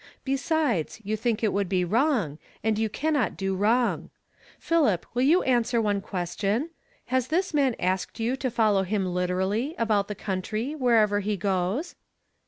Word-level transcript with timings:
Besides, 0.23 0.99
you 1.03 1.15
think 1.15 1.43
it 1.43 1.53
would 1.53 1.69
be 1.69 1.85
wrong, 1.85 2.39
and 2.63 2.79
you 2.79 2.89
cannot 2.89 3.37
do 3.37 3.53
wrong. 3.53 4.09
Pliilip, 4.59 5.03
will 5.13 5.21
you 5.21 5.43
answer 5.43 5.79
one 5.79 6.01
question? 6.01 6.71
Has 7.13 7.27
this 7.27 7.53
man 7.53 7.75
asked 7.79 8.19
you 8.19 8.35
to 8.35 8.49
follow 8.49 8.81
him 8.81 9.05
literally, 9.05 9.75
about 9.77 10.07
the 10.07 10.15
country, 10.15 10.73
wherever 10.73 11.19
he 11.19 11.37
goes 11.37 11.93